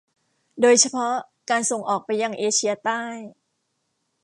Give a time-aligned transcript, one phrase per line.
[0.61, 1.13] โดยเฉพาะ
[1.49, 3.03] การส่งออกไปยังเอเชียใต้